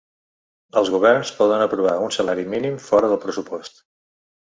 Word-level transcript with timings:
Els 0.79 0.87
governs 0.93 1.31
poden 1.41 1.65
aprovar 1.65 1.93
un 2.05 2.13
salari 2.15 2.45
mínim 2.55 2.79
fora 2.87 3.13
del 3.13 3.21
pressupost. 3.27 3.79